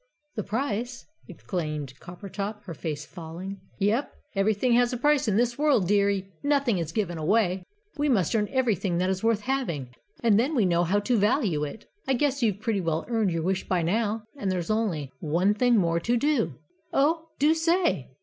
[0.33, 3.61] "The price!" exclaimed Coppertop, her face falling.
[3.77, 4.11] "Yep!
[4.33, 6.33] Everything has a price in this world, dearie!
[6.41, 7.61] Nothing is given away.
[7.99, 9.89] We must earn everything that is worth having,
[10.23, 11.85] and then we know how to value it.
[12.07, 15.77] I guess you've pretty well earned your wish by now, and there's only one thing
[15.77, 16.55] more to do"
[16.91, 18.09] "Oh, do say!"